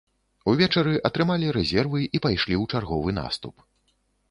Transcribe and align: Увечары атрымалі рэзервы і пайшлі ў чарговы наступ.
Увечары 0.53 0.93
атрымалі 1.09 1.51
рэзервы 1.59 1.99
і 2.15 2.23
пайшлі 2.25 2.55
ў 2.59 2.63
чарговы 2.79 3.09
наступ. 3.21 3.55